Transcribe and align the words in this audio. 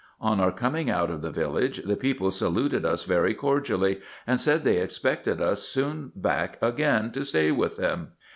On 0.19 0.39
our 0.39 0.51
coming 0.51 0.89
out 0.89 1.11
of 1.11 1.21
the 1.21 1.29
village, 1.29 1.83
the 1.83 1.95
people 1.95 2.31
saluted 2.31 2.87
us 2.87 3.03
very 3.03 3.35
cordially, 3.35 3.99
and 4.25 4.41
said 4.41 4.63
they 4.63 4.77
expected 4.79 5.39
us 5.39 5.61
soon 5.61 6.11
back 6.15 6.57
again 6.59 7.11
to 7.11 7.23
stay 7.23 7.51
with 7.51 7.77
them. 7.77 8.13